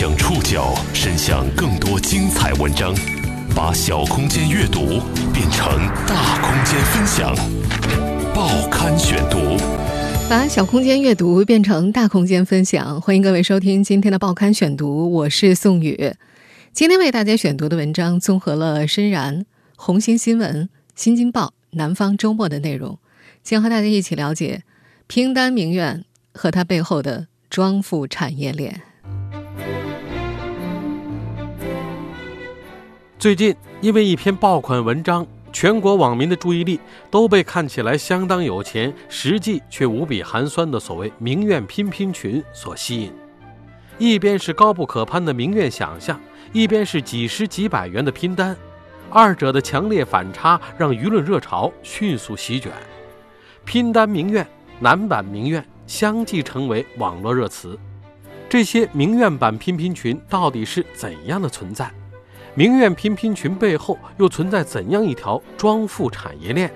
[0.00, 2.94] 将触角伸向更多精彩文章，
[3.54, 4.98] 把小空间阅读
[5.30, 5.76] 变成
[6.06, 7.36] 大空间分享。
[8.34, 9.58] 报刊选读，
[10.26, 12.98] 把小空间阅读变成大空间分享。
[12.98, 16.14] 欢迎各位收听今天的报刊选读，我是宋宇。
[16.72, 19.44] 今天为大家选读的文章综合了深燃、
[19.76, 22.98] 红星新闻、新京报、南方周末的内容，
[23.42, 24.62] 将和大家一起了解
[25.06, 28.80] 拼单名苑和它背后的庄富产业链。
[33.20, 43.12] 最近，因为一篇爆款文章，全国网民的注意力都被看起来相当有钱，实际却无比寒酸的所谓“名苑拼拼群”所吸引。
[43.98, 46.18] 一边是高不可攀的名苑想象，
[46.54, 48.56] 一边是几十几百元的拼单，
[49.10, 52.72] 二者的强烈反差让舆论热潮迅速席卷。
[53.66, 54.46] 拼单名苑、
[54.78, 57.78] 男版名苑相继成为网络热词。
[58.48, 61.92] 这些名苑版拼拼群到底是怎样的存在？
[62.54, 66.70] 名苑拼拼群背后又存在怎样一条庄富产业链？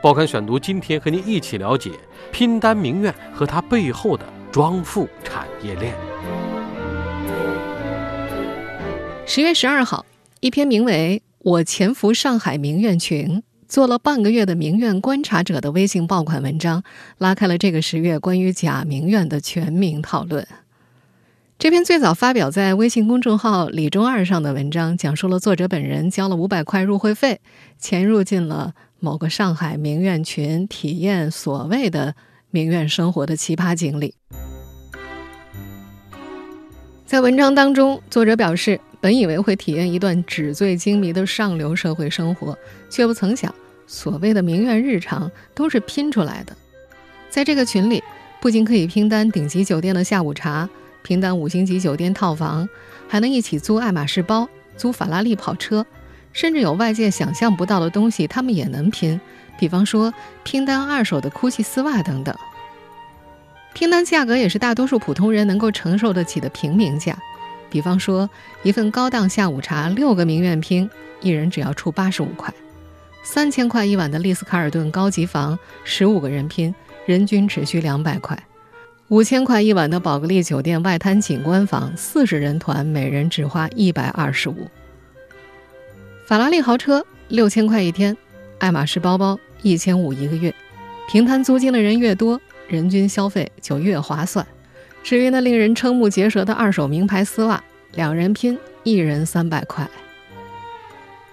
[0.00, 1.90] 报刊选读今天和您一起了解
[2.30, 5.94] 拼单名苑和它背后的庄富产业链。
[9.26, 10.06] 十月十二号，
[10.40, 16.84] 一篇名为《我潜伏上海名苑群，做了半个月的名苑观察者》的微信爆款文章，
[17.18, 20.46] 拉开了这个十月关于假名苑的全民讨论。
[21.60, 27.38] 这篇最早发表在微信公众号“李中二”上的文章，讲述了作者本人交了五百块入会费，
[27.78, 32.14] 潜入进了某个上海名苑群，体验所谓的
[32.48, 34.14] 名苑生活的奇葩经历。
[37.04, 42.56] 在文章当中，作者表示，本以为会体验一段纸醉金迷的上流社会生活，
[42.88, 43.54] 却不曾想，
[43.86, 46.56] 所谓的名苑日常都是拼出来的。
[47.28, 48.02] 在这个群里，
[48.40, 50.66] 不仅可以拼单顶级酒店的下午茶。
[51.02, 52.68] 拼单五星级酒店套房，
[53.08, 55.84] 还能一起租爱马仕包、租法拉利跑车，
[56.32, 59.20] 甚至有外界想象不到的东西，他们也能拼。
[59.58, 60.12] 比方说，
[60.42, 62.34] 拼单二手的 GUCCI 丝袜等等。
[63.72, 67.16] 拼单价格也是大多数普通人能够承受得起的平民价。
[67.70, 68.28] 比方说，
[68.62, 70.90] 一份高档下午茶，六个名媛拼，
[71.20, 72.52] 一人只要出八十五块；
[73.22, 76.74] 三千块一晚的丽思卡尔顿高级房，十五个人拼，
[77.06, 78.36] 人均只需两百块。
[79.10, 84.68] 五千块一晚的宝格丽酒店外滩景观房，四十人团每人只花一百二十五。
[86.28, 88.16] 法拉利豪车六千块一天，
[88.60, 90.54] 爱马仕包包一千五一个月。
[91.08, 94.46] 平摊租金的人越多，人均消费就越划算。
[95.02, 97.60] 至于那令人瞠目结舌的二手名牌丝袜，
[97.94, 99.90] 两人拼一人三百块。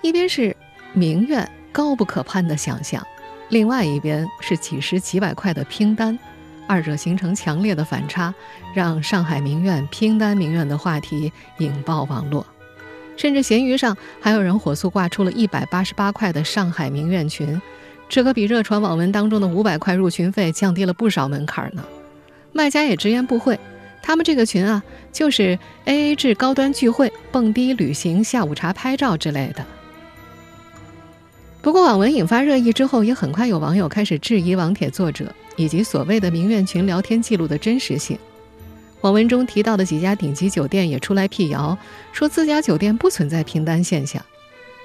[0.01, 0.57] 一边是
[0.93, 3.05] 名苑高不可攀的想象，
[3.49, 6.17] 另外一边是几十几百块的拼单。
[6.67, 8.33] 二者形成强烈的反差，
[8.75, 12.45] 让上海名苑拼单名苑的话题引爆网络，
[13.15, 17.59] 甚至闲鱼上还有人火速挂出了一百八十八块的上海名苑群，
[18.09, 21.83] 这可比热传网文当中的五百块入群费降低了不少门槛呢。
[22.51, 23.59] 卖家也直言不讳，
[24.03, 29.65] 他们这个群啊，就是 A A 制高端聚会、蹦迪、旅行、下午茶、拍照之类的。
[31.61, 35.33] 不过，网文引发热议之后，也很快有网友开始质疑网帖作者。
[35.57, 38.15] 以及所谓的名苑群聊天记录的真实性，
[39.01, 41.75] 网文中提到的几家顶级酒店也出来辟谣，
[42.13, 44.23] 说自家酒店不存在拼单现象。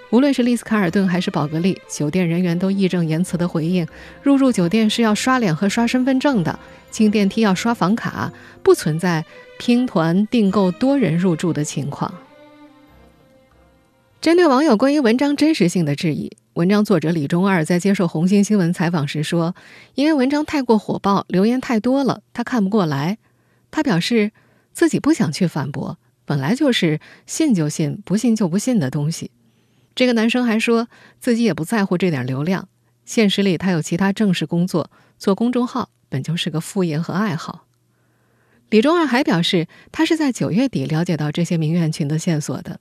[0.08, 3.86] 无论是丽思卡尔顿还是宝格丽，酒店人员都义正言辞地回应：
[4.22, 6.58] 入住酒店是要刷脸和刷身份证的，
[6.90, 8.32] 进电梯要刷房卡，
[8.62, 9.22] 不存在
[9.58, 12.12] 拼团订购多人入住的情况。
[14.22, 16.32] 针对网友关于文章真实性的质疑。
[16.54, 19.54] 文章作者李中二在接受红星新闻采访时说
[19.96, 23.16] ：“因为文章太过火爆，留言太多了，他看不过来。
[23.70, 24.32] 他表示
[24.74, 29.30] 自己不想去反驳，本来就是信就信，不信就不信的东西。”
[29.96, 32.68] 这个男生还说自己也不在乎这点流量，
[33.06, 37.64] 现实里他有其他正式工作，做公众号本就是个副业和爱好。
[38.68, 42.78] 李中二还表示，他是在九月底了解到这些名媛群的线索的。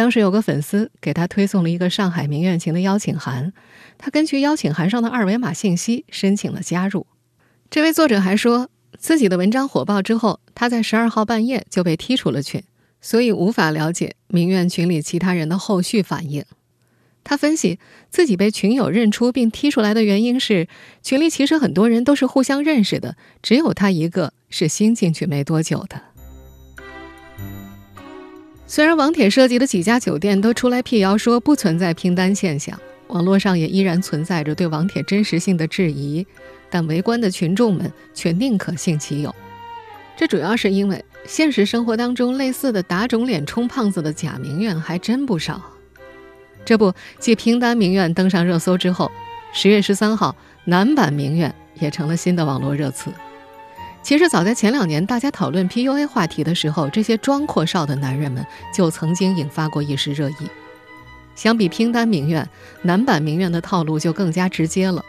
[0.00, 3.52] 当时有个粉丝给他推送了一个上海名苑群的邀请函，
[3.98, 7.06] 他根据邀请函上的二维码信息申请了加入。
[7.68, 12.64] 这位作者还说自己的文章火爆之后，他在十二号半夜就被踢出了群，
[13.02, 16.46] 所以无法了解名苑群里其他人的后续反应。
[17.22, 20.66] 他分析自己被群友认出并踢出来的原因是，
[21.02, 26.04] 群里其实很多人都是互相认识的，只有他一个是新进去没多久的。
[28.70, 32.78] 虽然网帖涉及的几家酒店都出来辟谣说不存在拼单现象，
[33.08, 36.24] 网络上也依然存在着对网帖真实性的质疑，
[36.70, 39.34] 但围观的群众们却宁可信其有。
[40.16, 45.60] 这主要是因为现实生活当中类似的打肿脸充胖子的假名媛还真不少。
[46.64, 49.10] 这不，继拼单名媛登上热搜之后，
[49.52, 53.10] 十月十三号，男版名媛也成了新的网络热词。
[54.02, 58.44] 其实早在前两年，大家讨论 PUA 话题的时候，这些装阔少的男人们
[58.74, 60.50] 就曾经引发过一时热议。
[61.36, 62.48] 相比拼单名媛，
[62.82, 65.04] 男版名媛的套路就更加直接了：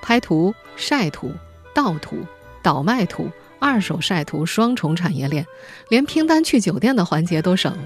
[0.00, 1.32] 拍图、晒图、
[1.74, 2.16] 盗图、
[2.62, 5.46] 倒卖图、二手晒图，双重产业链，
[5.88, 7.82] 连拼单去酒店的环节都省了。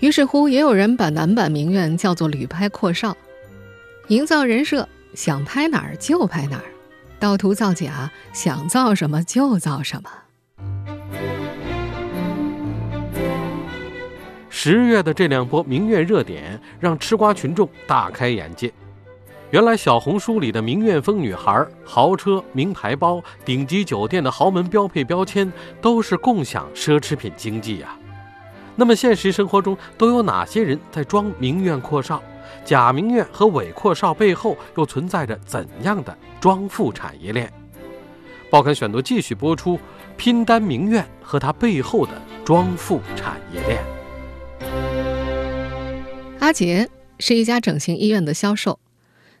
[0.00, 3.16] 于是乎，也有人把男版名媛叫做“旅拍阔少”，
[4.08, 6.64] 营造人设，想拍哪儿就拍哪儿。
[7.20, 10.10] 盗图造假，想造什么就造什么。
[14.48, 18.72] 十月的这两波名媛热点，让吃瓜群众大开眼界。
[19.50, 25.52] 原来小红书里的名媛风女孩、豪车、名牌包、顶级酒店的豪门标配标签，
[25.82, 27.94] 都是共享奢侈品经济呀。
[28.76, 32.22] 那么现实生活中都有哪些人在装名媛阔少？
[32.64, 37.52] 假名媛和伪阔少背后又存在着怎样的装富产业链？
[38.50, 39.78] 报刊选读继续播出：
[40.16, 42.12] 拼单名媛和她背后的
[42.44, 43.84] 装富产业链。
[46.40, 46.88] 阿杰
[47.18, 48.80] 是一家整形医院的销售，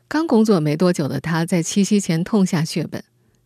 [0.06, 3.02] 刚工作没多久的他在七夕前痛下血本，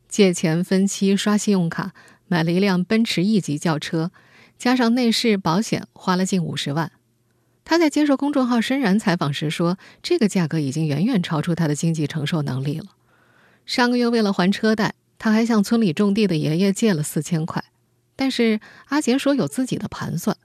[0.08, 1.92] 借钱分期刷信用卡
[2.26, 4.10] 买了一辆奔驰 E 级轿车，
[4.58, 6.92] 加上内饰保险，花了近五十万。
[7.64, 12.86] 他在接受公众号“深然”采访时说：“这个价格已经远远超出他的经济承受能力了。
[13.64, 17.64] 上个月为了还车贷，他还向村里种地的爷爷借了四千块。
[18.16, 20.36] 但是阿杰说有自己的盘算。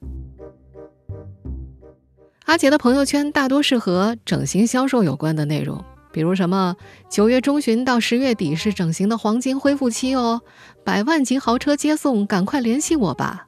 [2.46, 5.84] 阿杰的朋友圈大多是和整形销售有关的内容，
[6.14, 6.78] 比如什么
[7.10, 10.42] 九月中旬到十月底是整形的黄金恢复期哦，
[10.86, 13.46] 百万级豪车接送，赶快联系我吧。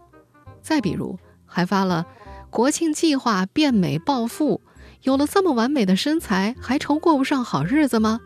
[0.61, 2.05] 再比如还发了。”
[2.51, 4.59] 国庆计划变美暴富，
[5.03, 8.19] 有了这么完美的身材，还愁过不上好日子吗？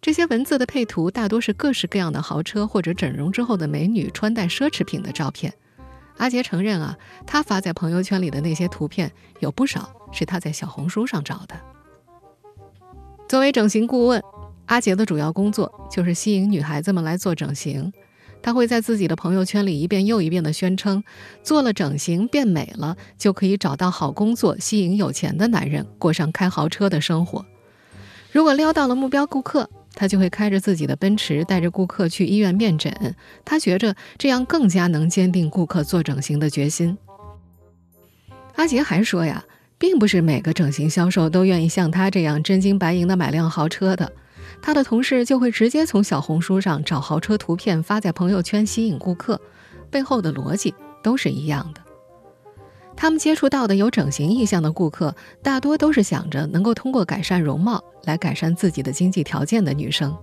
[0.00, 5.52] 这些文字的配图大多是各式各样的豪车或者整容之后的美女穿戴奢侈品的照片。
[6.18, 9.10] 阿杰承认啊，他发在朋友圈里的那些图片
[9.40, 11.56] 有不少是他在小红书上找的。
[13.28, 14.22] 作为整形顾问，
[14.66, 17.92] 阿杰的主要工作就是吸引女孩子们来做整形。
[18.48, 21.04] 他会在自己的朋友圈里一遍又一遍地宣称，
[21.42, 27.44] 做了整形变美了就可以找到好工作，吸引有钱的男人，过上开豪车的生活。
[28.32, 33.14] 如果撩到了目标顾客，他就会开着自己的奔驰，带着顾客去医院面诊。
[33.44, 36.96] 他觉着这样更加能坚定顾客做整形的决心。
[38.54, 39.44] 阿杰还说呀，
[39.76, 44.10] 并不是每个整形销售都愿意像他这样真金白银的买辆豪车的。
[44.60, 49.40] 他的同事就会直接从小红书上找豪车图片发在朋友圈吸引顾客，
[49.90, 51.80] 背后的逻辑都是一样的。
[52.96, 60.16] 他们接触到的有整形意向的顾客，大多都是想着能够通过改善容貌来改善自己的经济条件的女生。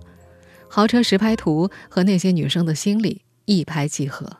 [0.68, 4.38] 豪车实拍图和那些女生的心理一拍即合。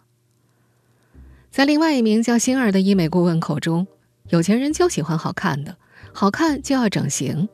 [1.50, 3.86] 在另外一名叫星儿的医美顾问口中，
[4.28, 5.76] 有钱人就喜欢好看的，
[6.12, 7.48] 好看就要整形。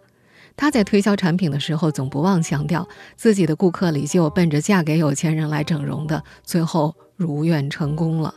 [0.63, 2.87] 他在推销产品的时候，总不忘强调
[3.17, 8.33] 自己的顾客里就奔着嫁给有钱人来整容的，最后如愿成功了。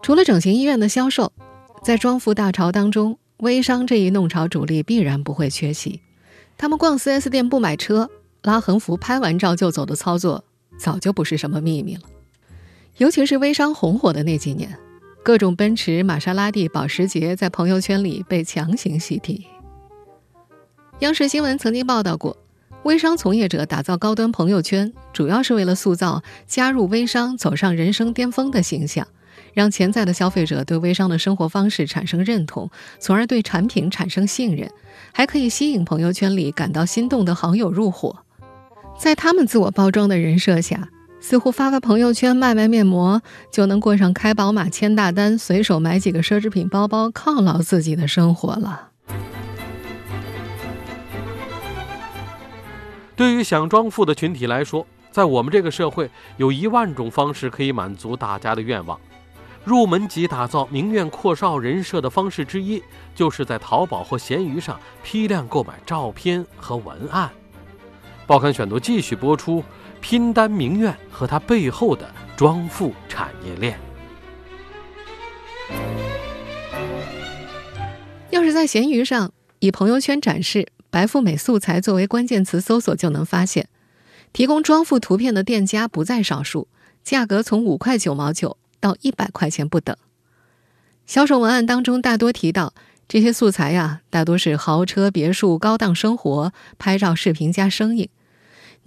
[0.00, 1.30] 除了整形医院的销售，
[1.82, 6.00] 在装富大潮当中，微商这一弄潮主力必然不会缺席。
[6.56, 8.08] 他们逛 4S 店不买车，
[8.40, 10.42] 拉横幅拍完照就走的操作，
[10.78, 12.02] 早就不是什么秘密了。
[12.96, 14.78] 尤其是微商红火的那几年。
[15.22, 19.46] 各种奔驰、玛莎拉蒂、保时捷在朋友圈里被强行洗地。
[21.00, 22.36] 央视新闻曾经报道过，
[22.84, 29.06] 微商从业者打造高端朋友圈，主要是为了塑造加入微商走上人生巅峰的形象，
[29.52, 34.70] 让潜在的消费者对微商的生活方式产生认同，从而对产品产生信任，
[35.12, 38.24] 还可以吸引朋友圈里感到心动的好友入伙。
[38.98, 40.88] 在他们自我包装的人设下。
[41.20, 43.20] 似乎发发朋友圈卖卖面膜
[43.50, 48.90] 就能过上开宝马签大单、随手买几个奢侈品包包犒劳自己的生活了。
[53.16, 58.98] 对于想装富的群体来说，在我们这个社会，有一万种方式可以满足大家的愿望。
[59.64, 62.80] 入门级打造名媛阔少人设的方式之一，
[63.14, 67.28] 就是在淘宝或闲鱼上批量购买照片和文案。
[68.24, 69.64] 报刊选读继续播出。
[70.00, 73.78] 拼单名媛和它背后的装富产业链。
[78.30, 83.68] 要是在闲鱼上以朋友圈展示“白富美素材”作为关键词搜索，就能发现，
[84.32, 86.68] 提供装富图片的店家不在少数，
[87.02, 89.96] 价格从五块九毛九到一百块钱不等。
[91.06, 92.74] 销售文案当中大多提到，
[93.08, 98.08] 这些素材呀，大多是豪车、别墅、高档生活、拍照、视频加生硬，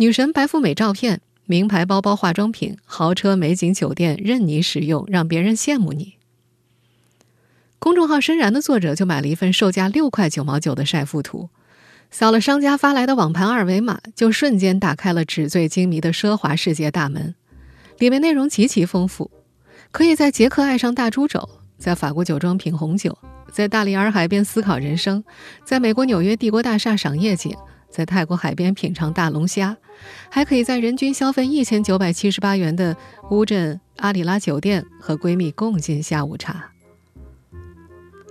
[0.01, 6.15] 女神白富美照片、名牌包包、化妆品、豪车、美景、酒店，任你使用，让别人羡慕你。
[7.77, 11.49] 公众号“深然”的作者就买了一份售价六块九毛九的晒富图，
[12.09, 17.35] 扫了商家发来的网盘二维码，就瞬间打开了纸醉金迷的奢华世界大门。
[17.99, 19.29] 里面内容极其丰富，
[19.91, 23.15] 可以在捷克爱上大猪肘，在法国酒庄品红酒，
[23.51, 25.23] 在大理洱海边思考人生，
[25.63, 27.55] 在美国纽约帝国大厦赏夜景，
[27.91, 29.77] 在泰国海边品尝大龙虾，
[30.29, 32.95] 还可以在人均消费一千九百七十八元的
[33.29, 36.71] 乌镇阿里拉酒店和闺蜜共进下午茶。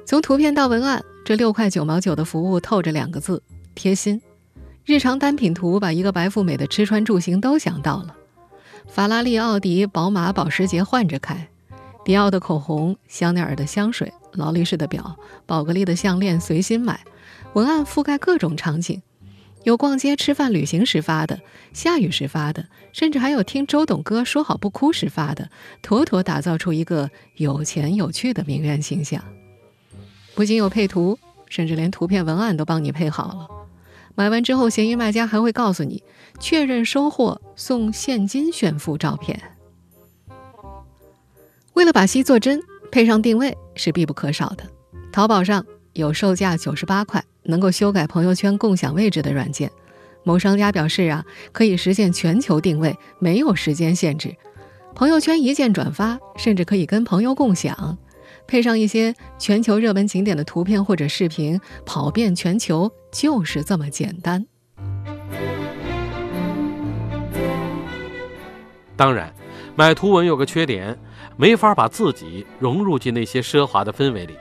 [0.06, 3.42] 从图片到文案，这六块九毛九的服务透着两个字：
[3.74, 4.20] 贴心。
[4.84, 8.16] 日常单品图把一个白富美的吃穿住行都想到了。
[8.88, 11.48] 法拉利、奥迪、宝马、保时捷换着开，
[12.04, 16.98] 迪奥的口红、香奈儿的香水、劳力士的表、宝格丽的项链随心买。
[17.52, 19.00] 文案覆盖各种场景，
[19.62, 21.40] 有逛街、吃饭、旅行时发的，
[21.72, 25.50] 下雨时发的，甚至还有听周董歌说好不哭时发的，
[25.82, 29.22] 妥妥打造出一个有钱有趣的名媛形象。
[30.34, 33.48] 不仅有配图，甚至连图片文案都帮你配好了。
[34.14, 36.02] 买完之后，闲鱼卖家还会告诉你
[36.38, 39.40] 确认收货送现金炫富照片。
[41.74, 44.64] 为了把戏做真，配上定位是必不可少的。
[45.12, 49.70] 淘宝上有售价九十八块能够修改朋友圈共享位置的软件。
[50.22, 54.36] 某商家表示啊，可以实现全球定位，没有时间限制。
[54.94, 57.96] 朋友圈一键转发，甚至可以跟朋友共享。
[58.46, 64.44] 配上一些全球热门景点的图片或者视频，跑遍全球就是这么简单。
[68.96, 69.32] 当然，
[69.74, 70.98] 买图文有个缺点，
[71.36, 74.34] 没法把自己融入进那些奢华的氛围里。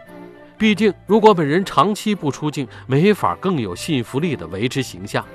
[0.59, 5.25] 毕竟，如果本人长期不出镜，没法更有信服力的维持形象。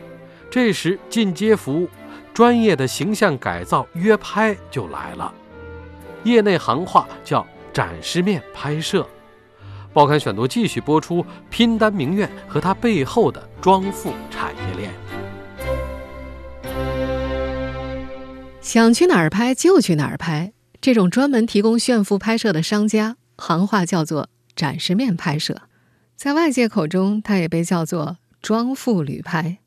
[0.48, 1.88] 这时，进阶服务、
[2.32, 5.34] 专业的形象改造、约拍就来了。
[6.22, 7.44] 业内行话叫。
[7.74, 9.04] 展示面拍摄，
[9.92, 14.92] 报刊选读继续播出拼单名苑和它背后的装富产业链。
[18.60, 25.62] 想去哪儿拍就去哪儿拍，这种专门提供炫富拍摄的商家，行话叫做展示面拍摄，
[26.16, 29.58] 在外界口中，它也被叫做装富旅拍。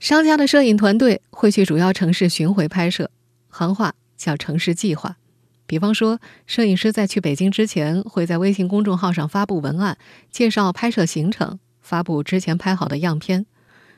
[0.00, 3.10] 商家的摄影团队会去主要城市巡回拍摄，
[3.48, 5.16] 行话叫城市计划。
[5.66, 9.96] 比方说，摄影师在去北京之前，会在微信公众号上发布文案，
[10.30, 13.46] 介绍拍摄行程，发布之前拍好的样片。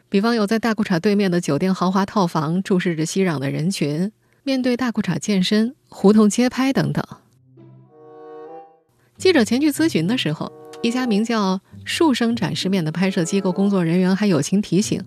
[0.09, 4.13] 比方有在大裤衩对面的酒店豪华套房，注视着熙攘的人群，
[4.45, 7.05] 面对大裤衩健身、胡同街拍等等。
[9.19, 10.51] 记者前去咨询的时候，
[10.83, 15.03] 一家名叫“树生展示面”的拍摄机构工作人员还友情提醒，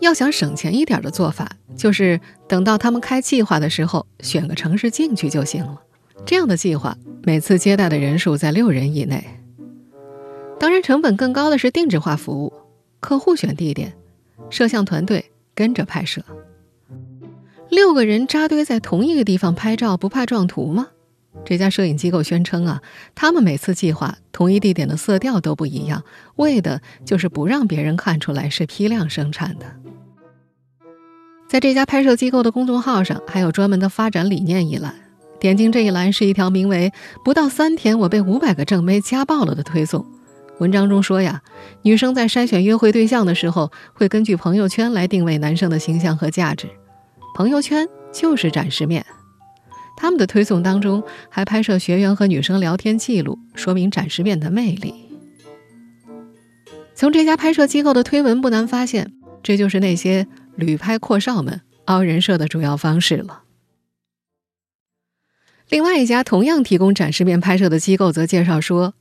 [0.00, 5.80] 要想省钱一点的做法，就是等到他们开计划的时候，选个城市进去就行了。
[6.26, 9.24] 这样的计划，每次接待的人数在六人以内。
[10.58, 12.52] 当然，成本更高的是定制化服务，
[13.00, 13.92] 客户选地点，
[14.50, 16.24] 摄像团队跟着拍摄。
[17.70, 20.88] 六个人扎堆在同一个地方拍照，不怕撞图吗？
[21.44, 22.82] 这家摄影机构宣称啊，
[23.14, 26.02] 他们每次计划同一地点的色调都不一样，
[26.36, 29.66] 为的就是不让别人看出来是批量生产的。
[31.46, 34.94] 在这家拍摄机构的公众号上，还有专门的发展理念一栏。
[35.38, 36.90] 点进这一栏是一条名为
[37.22, 40.04] “不到三天我被五百个正妹家暴了”的推送。
[40.58, 41.42] 文章中说呀，
[41.82, 46.66] 女生在筛选约会对象的时候，会根据朋友圈来定位男生的形象和价值。
[47.36, 49.04] 朋友圈就是展示面。
[50.04, 54.94] 他们的推送当中还拍摄学员和女生聊天记录，说明展示面的魅力。
[56.94, 63.44] 从这家拍摄机构的推文不难发现，这就是那些旅拍阔少们凹人设的主要方式了。
[65.70, 68.92] 另外一家同样提供展示面拍摄的机构则介绍说，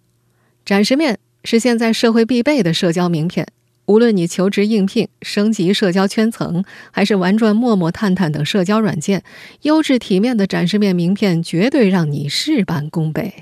[0.64, 3.46] 展示面是现在社会必备的社交名片。
[3.86, 9.24] 无论你求职应聘、升级社交圈层，还是玩转陌陌、探探等社交软件，
[9.64, 13.34] 优质体面的展示面名片绝对让你事半功倍。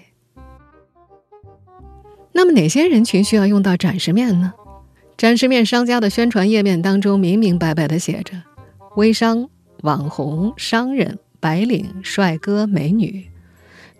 [2.33, 4.53] 那么，哪些人群需要用到展示面呢？
[5.17, 8.33] 展示面商家的宣传页面当中明明白白的写着：
[8.95, 9.49] 微商、
[9.81, 11.19] 网红、商人。
[11.41, 13.25] 白领、帅哥、美女，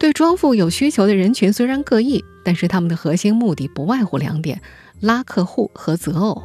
[0.02, 4.60] 对装富有需求的人群虽然各异，但是他们的核心目的不外乎两点：
[5.00, 6.42] 拉客户和择偶。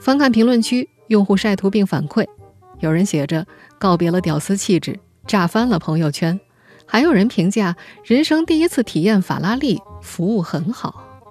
[0.00, 2.26] 翻看评论区，用户晒图并反馈，
[2.80, 3.46] 有人写着
[3.78, 6.40] “告别了屌丝气质，炸翻了朋友圈。
[6.84, 11.22] 还有人评价人生第一次体验法拉利服务很好。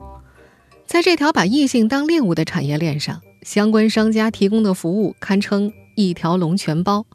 [0.85, 7.05] 在这条把异性当猎物的产业链上，相关商家提供的服务堪称一条龙全包，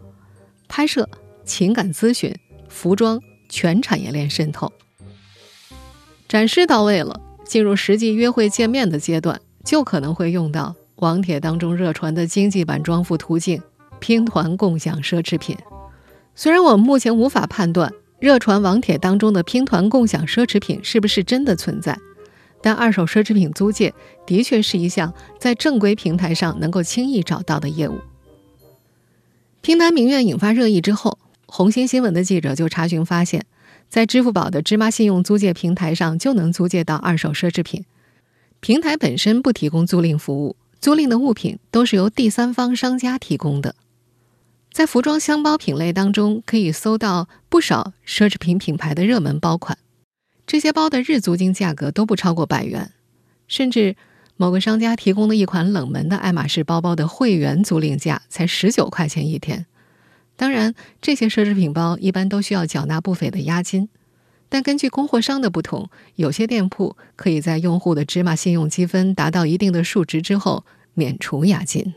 [0.69, 1.09] 拍摄、
[1.47, 2.31] 情感咨询、
[2.69, 3.19] 服装
[3.55, 4.73] 全产业链渗透。
[6.29, 13.63] 展示到位了，进入实际约会见面的阶段，就可能会用到网帖当中热传的经济版装富途径——
[14.01, 15.57] 拼团共享奢侈品。
[16.35, 17.93] 虽然我们目前无法判断。
[18.19, 21.99] 热传网帖当中的拼团共享奢侈品是不是真的存在？
[22.63, 23.93] 但二手奢侈品租借
[24.25, 27.99] 的确是一项在正规平台上能够轻易找到的业务。
[29.61, 31.19] 拼单名媛引发热议之后，
[31.57, 33.47] 红星新闻的记者就查询发现，
[33.89, 37.85] 在支付宝的芝麻信用租借平台上就能租借到二手奢侈品。
[38.59, 43.77] 平台本身不提供租赁服务，租赁的物品都是由第三方商家提供的。
[44.73, 49.79] 在服装箱包品类当中，可以搜到不少奢侈品品牌的热门包款。
[50.49, 52.91] 这些包的日租金价格都不超过百元，
[53.47, 53.95] 甚至
[54.37, 59.67] 某个商家提供的一款冷门的爱马仕包包的会员租赁价才十九块钱一天。
[60.37, 63.89] 当然，这些奢侈品包一般都需要缴纳不菲的押金，
[64.49, 70.65] 但根据供货商的不同，有些店铺可以在用户的芝麻信用积分达到一定的数值之后
[70.95, 71.95] 免除押金。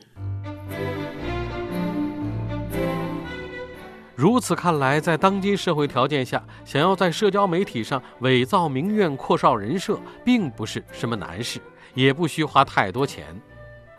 [4.15, 11.59] 如此看来，在当今社会条件下，想要在社交媒体上伪造名媛阔少人设，并不是什么难事，
[11.93, 13.25] 也不需花太多钱。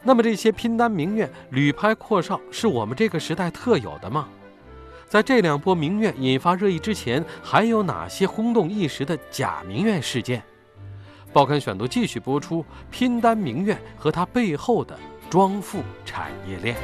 [0.09, 4.27] 那么，这些拼单名媛旅拍阔少是我们这个时代特有的吗？
[5.07, 10.43] 在这两波名媛引发热议之前，还有哪些轰动一时的假名媛事件？
[11.31, 14.99] 报刊选读继续播出：拼单名媛和她背后的
[15.29, 16.75] 装富产业链。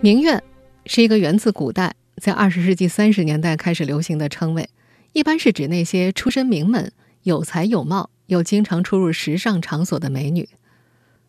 [0.00, 0.40] 名媛。
[0.86, 4.68] 是一个源自古代，在二十世纪三十年代开始流行的称谓，
[5.14, 6.92] 一般是指那些出身名门、
[7.24, 10.48] 有才有貌又经常出入时尚场所的美女。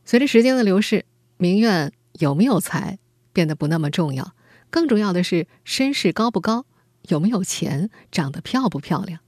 [0.04, 1.06] 随着时间的流逝，
[1.38, 3.00] 名媛有没有才
[3.34, 4.34] 变得不那么重要，
[4.70, 6.66] 更重要的是身世高不高，
[7.10, 9.20] 有没有钱，长得漂不漂亮。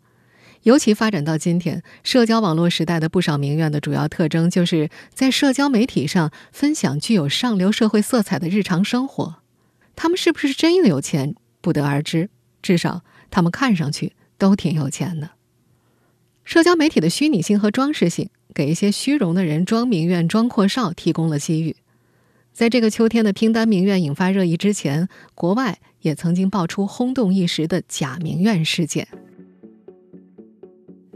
[0.63, 9.37] 尤其发展到今天，社交网络时代的不少名媛的主要特征，就是在社交媒体上分享具有上流社会色彩的日常生活。
[9.95, 12.29] 他们是不是真的有钱，不得而知。
[12.61, 15.31] 至少他们看上去都挺有钱的。
[16.47, 21.75] 社交媒体的虚拟性和装饰性，给一些虚荣的人装名媛、装阔少提供了机遇。
[22.53, 29.09] 在这个秋天的拼单名媛引发热议之前，国外也曾经爆出轰动一时的假名媛事件。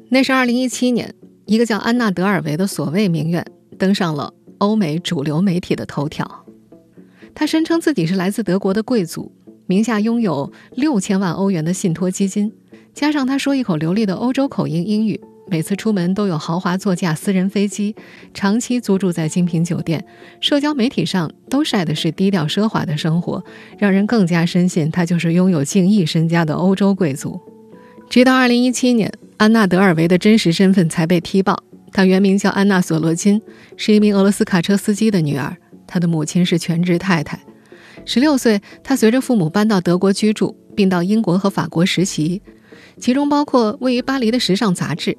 [0.10, 1.15] 那是2017年，
[1.46, 3.46] 一个叫安娜·德尔维的所谓名媛
[3.80, 6.46] 登上了欧美主流媒体的头条。
[7.34, 9.32] 她声称自己是来自德国的贵族，
[9.65, 12.52] 名下拥有六千万欧元的信托基金，
[12.93, 17.95] 加上他说一口流利的欧洲口音英语，每次出门都有豪华座驾私人飞机，
[18.34, 20.06] 长期租住在精品酒店，
[20.39, 23.43] 社交媒体上都晒的是低调奢华的生活，
[23.77, 27.39] 让人更加深信他就是拥有近亿身家的欧洲贵族。
[28.10, 33.41] 直到二零一七年，安娜·德尔维的真实身份才被踢爆，她原名叫安娜·索罗金，
[33.77, 35.56] 是一名俄罗斯卡车司机的女儿。
[35.88, 37.39] 她的母亲是全职太太。
[38.06, 42.41] 十六岁，她随着父母搬到德国居住，并到英国和法国实习，
[43.02, 45.18] 其中包括位于巴黎的时尚杂志，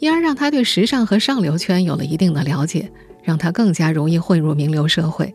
[0.00, 2.90] 因而让他对时尚和上流圈有了一定的了解，
[3.22, 5.32] 让他更加容易混入名流社会。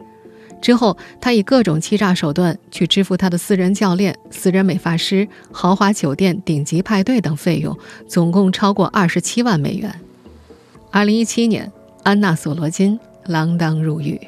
[0.61, 9.89] 之后，他以各种欺诈手段去支付他的私人教练、私人美发师、豪华酒店、顶级派对等费用，总共超过二十七万美元。
[10.91, 11.71] 二零一七年，
[12.03, 14.19] 安娜·索罗金锒铛入狱。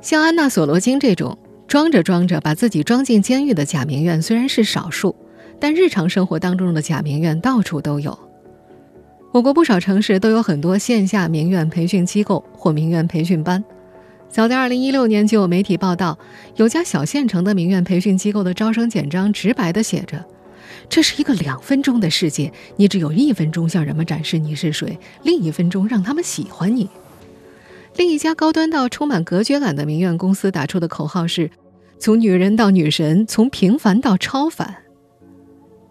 [0.00, 1.36] 像安娜·索罗金这种
[1.68, 5.14] 装着装着把自己装进监狱的假名媛虽然是少数，
[5.64, 8.18] 但日常生活当中的假名媛到处都有。
[9.32, 13.64] 我国不少城市都有很多线下名媛培训机构或名媛培训班。
[14.28, 16.18] 早在2016年就有媒体报道，
[16.56, 20.22] 有家小县城的名媛培训机构的招生简章直白地写着
[20.90, 26.90] ：“这是一个两分钟的世界，你只有一分钟向人们展示你是谁，另一分钟让他们喜欢你。”
[27.96, 31.50] 另一家高端到充满隔绝感的名媛公司打出的口号是
[31.98, 34.76] ：“从女人到女神，从平凡到超凡。”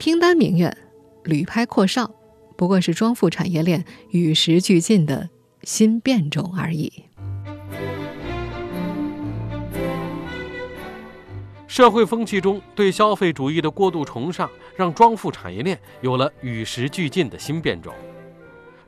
[0.03, 0.77] 拼单名媛、
[1.23, 2.13] 旅拍阔少，
[2.57, 5.29] 不过是装富产业链与时俱进的
[5.61, 6.91] 新变种而已。
[11.67, 17.93] 社会风气中对消费主义的过度崇尚，让装富产业链有了与时俱进的新变种。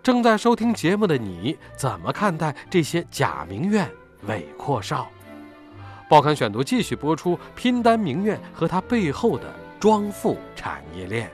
[0.03, 3.89] 正在收听节目的你，怎么看待这些假名媛、
[4.27, 5.07] 伪阔少？
[6.09, 9.45] 报刊选读继续播出拼单名苑和它背后的
[9.79, 11.29] 庄富产业链。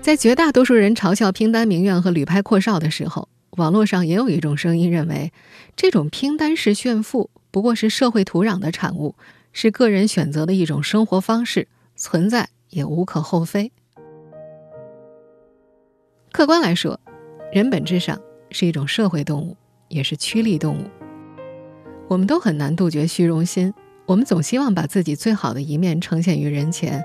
[0.00, 5.32] 在绝大多数人嘲笑拼单名媛和旅拍阔少的时候，网络上也有一种声音认为，
[5.76, 9.14] 这种拼单式炫富不过是社会土壤的产物，
[9.52, 13.70] 是个人选择的一种生活方式，存在也无可厚非。
[16.32, 16.98] 客观来说，
[17.52, 18.20] 人本质上
[18.50, 19.56] 是一种社会动物，
[19.88, 21.01] 也是趋利动物。
[22.12, 23.72] 我们都很难杜绝虚荣心，
[24.04, 27.02] 我们总希望把自己最好的一面呈现于人前。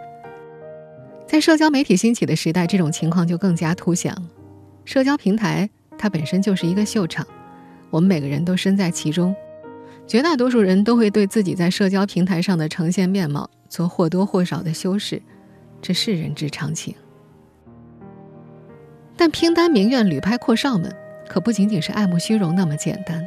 [1.26, 4.22] 在社交媒体兴起的时代，这种情况就更加凸显了。
[4.84, 7.26] 社交平台它本身就是一个秀场，
[7.90, 9.34] 我们每个人都身在其中。
[10.06, 15.22] 绝大多数人都会对自己在社交平台上的呈现面貌做或多或少的修饰，
[15.82, 16.94] 这是人之常情。
[19.16, 20.94] 但拼单名苑、旅拍阔少们
[21.30, 23.26] 可不仅仅是爱慕虚荣那么简单，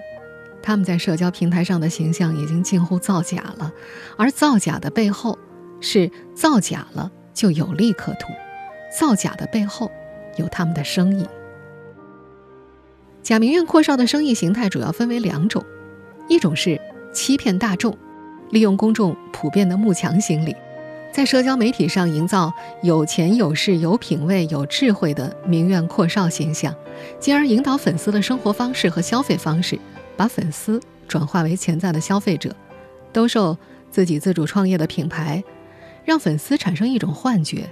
[0.63, 3.73] 他们在社交平台上的形象已经近乎造假了，
[4.17, 5.39] 而造假的背后
[5.81, 7.11] 是造假了。
[7.33, 8.35] 就有利可图，
[8.99, 9.91] 造假的背后
[10.37, 11.27] 有他们的生意。
[13.23, 15.65] 假名媛阔少的生意形态主要分为两种，
[16.29, 16.79] 一种是
[17.15, 17.97] 欺骗大众，
[18.51, 20.55] 利用公众普遍的慕强心理，
[21.11, 26.75] 在社交媒体上营造有钱有势有品位有智慧的名媛阔少形象，
[27.19, 29.79] 进而引导粉丝的生活方式和消费方式，
[30.21, 30.79] 把粉丝
[31.09, 32.55] 转化为潜在的消费者，
[33.11, 33.57] 兜售
[33.91, 35.43] 自己自主创业的品牌。
[36.05, 37.71] 让粉丝产生一种幻觉，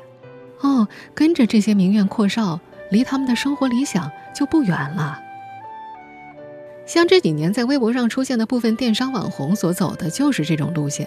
[0.62, 2.58] 哦，跟着这些名媛阔少，
[2.90, 5.20] 离他们的生活理想就不远了。
[6.86, 11.06] 像这几年在微博上出现的部分电商网红所走的就是这种路线。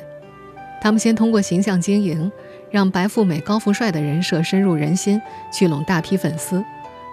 [0.79, 2.31] 他们先通过形象经营，
[2.69, 5.19] 让白富美、高富帅的人设深入人心，
[5.51, 6.63] 聚拢大批粉丝，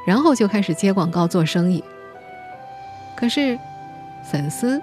[0.06, 1.82] 然后就开始接广告做生意。
[3.16, 3.58] 可是，
[4.22, 4.80] 粉丝。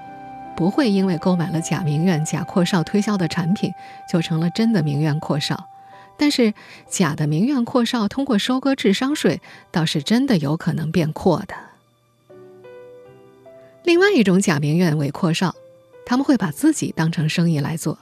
[0.58, 3.74] 不会因为购买了假名媛、假阔少推销的产品，
[4.10, 5.66] 就成了真的名媛阔少。
[6.18, 6.54] 但是，
[6.90, 11.56] 假的名媛阔少通过收割智商税，倒是真的有可能变阔的。
[13.84, 15.54] 另外一种假名媛伪阔少，
[16.06, 17.98] 他们会把自己当成生意来做。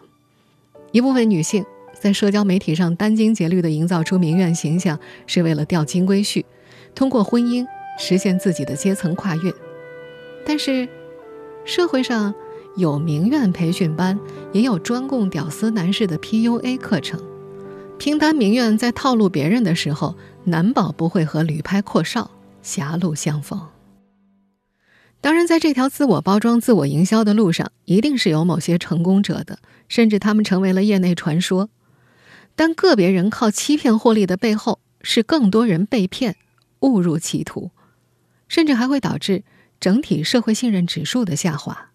[0.91, 1.65] 一部分女性
[2.00, 6.46] 在社交媒体上殚精竭虑地营造出名媛形象，是为了钓金龟婿，
[6.93, 7.65] 通过婚姻
[7.98, 9.52] 实现自己的阶层跨越。
[10.46, 10.88] 但是，
[11.65, 12.34] 社会上。
[12.76, 14.19] 有名媛培训班，
[14.52, 17.21] 也有专供屌丝男士的 PUA 课程。
[17.99, 22.32] 拼单名媛在套路别人的时候，难保不会和旅拍阔少
[22.63, 23.67] 狭路相逢。
[25.21, 31.69] 当然，在这条自我包装、自我营销的路上，一定是有某些成功者的，甚至他们成为了业内传说。
[32.56, 36.38] 但个别人靠欺骗获利的背后，是更多人被骗、
[36.80, 37.69] 误入歧途，
[38.47, 39.43] 甚至还会导致
[39.84, 41.89] 整体社会信任指数的下滑。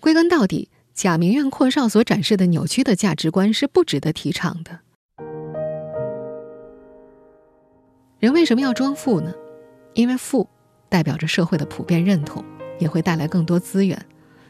[0.00, 4.80] 归根到底，假名媛阔少所展示的扭曲的价值观是不值得提倡的。
[8.18, 9.32] 人为什么要装富呢？
[9.94, 10.48] 因为富
[10.88, 12.44] 代表着社会的普遍认同，
[12.80, 14.04] 也会带来更多资源，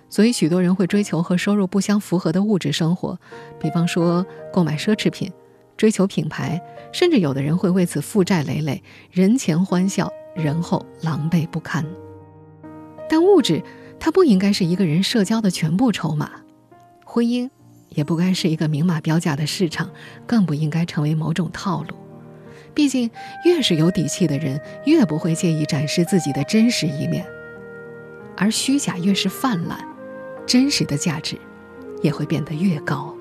[0.08, 3.20] 所以许多人会追求和收入不相符合的物质生活，
[3.60, 5.30] 比方说购买奢侈品、
[5.76, 6.58] 追求品牌，
[6.90, 11.84] 甚至有的人会为此负债累累，人前欢笑，人后狼狈不堪。
[13.08, 13.62] 但物质。
[13.98, 16.30] 它不应该是一个人社交的全部筹码，
[17.02, 17.48] 婚姻
[17.88, 19.90] 也不该是一个明码标价的市场，
[20.26, 21.96] 更不应该成为某种套路。
[22.74, 23.10] 毕竟，
[23.46, 27.26] 越是有底气的人，越不会介意展示自己的真实一面，
[28.36, 29.78] 而虚假越是泛滥，
[30.44, 31.38] 真实的价值
[32.02, 33.14] 也会变得越高。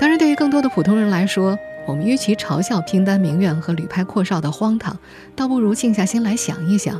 [0.00, 4.98] 当然，对于更多的普通人来说，我们与其嘲笑拼单名媛和旅拍阔少的荒唐，
[5.36, 6.98] 倒不如静下心来想一想。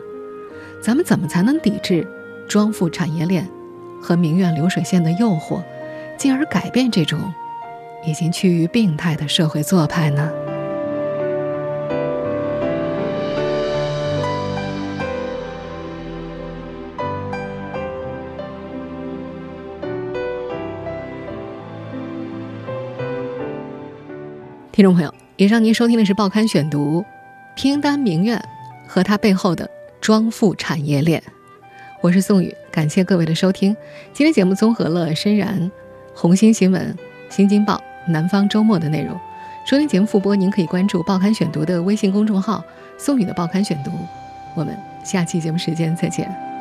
[0.83, 2.07] 咱们怎么才能抵制
[2.49, 3.49] 庄富产业链
[4.01, 5.61] 和名媛流水线的诱惑，
[6.17, 7.19] 进而改变这种
[8.07, 10.31] 已经趋于病态的社会做派呢？
[24.71, 27.01] 听众朋友，以上您收听的是《报刊选读》，
[27.57, 28.41] 听单名苑
[28.87, 29.69] 和它背后的。
[30.07, 31.21] 装富产业链，
[32.01, 33.77] 我是宋宇，感谢各位的收听。
[34.13, 35.69] 今天节目综合了深燃、
[36.15, 36.97] 红星新闻、
[37.29, 39.19] 新京报、南方周末的内容。
[39.69, 42.63] 收听节目复播，您可以关注《报刊选读》的微信公众号
[42.97, 43.91] “宋宇的报刊选读”。
[44.55, 46.56] 我们下期节目时间再见。